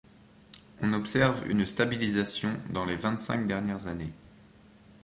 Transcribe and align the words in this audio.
On 0.81 0.93
observe 0.93 1.47
une 1.47 1.63
stabilisation 1.63 2.57
dans 2.71 2.85
les 2.85 2.95
vingt-cinq 2.95 3.45
dernières 3.45 3.85
années. 3.85 4.13